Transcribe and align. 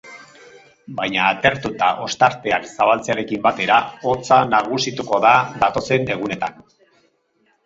Baina 0.99 1.25
atertu 1.33 1.71
eta 1.77 1.89
ostarteak 2.05 2.65
zabaltzearekin 2.71 3.43
batera, 3.45 3.77
hotza 4.13 4.41
nagusituko 4.55 5.21
da 5.27 5.33
datozen 5.67 6.11
egunetan. 6.19 6.59